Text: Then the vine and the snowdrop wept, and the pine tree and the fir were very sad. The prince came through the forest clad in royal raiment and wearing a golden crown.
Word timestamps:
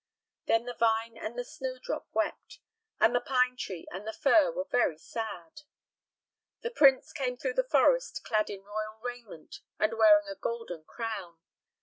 Then 0.47 0.65
the 0.65 0.73
vine 0.73 1.15
and 1.15 1.37
the 1.37 1.43
snowdrop 1.45 2.07
wept, 2.11 2.57
and 2.99 3.13
the 3.13 3.21
pine 3.21 3.55
tree 3.55 3.85
and 3.91 4.07
the 4.07 4.13
fir 4.13 4.51
were 4.51 4.65
very 4.67 4.97
sad. 4.97 5.61
The 6.61 6.71
prince 6.71 7.13
came 7.13 7.37
through 7.37 7.53
the 7.53 7.63
forest 7.69 8.23
clad 8.23 8.49
in 8.49 8.63
royal 8.63 8.97
raiment 8.99 9.57
and 9.77 9.93
wearing 9.99 10.27
a 10.27 10.33
golden 10.33 10.85
crown. 10.85 11.37